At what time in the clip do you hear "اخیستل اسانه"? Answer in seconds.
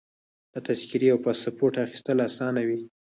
1.85-2.61